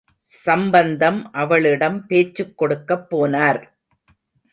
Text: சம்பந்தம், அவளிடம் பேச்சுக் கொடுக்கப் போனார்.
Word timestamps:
சம்பந்தம், 0.27 1.19
அவளிடம் 1.31 2.05
பேச்சுக் 2.05 2.57
கொடுக்கப் 2.57 3.05
போனார். 3.09 3.61